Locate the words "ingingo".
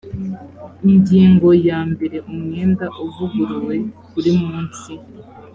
0.91-1.47